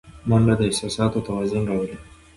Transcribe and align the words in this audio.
منډه 0.29 0.53
د 0.57 0.61
احساساتو 0.69 1.25
توازن 1.27 1.63
راولي 1.69 1.97